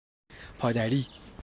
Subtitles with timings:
[0.57, 1.07] پادری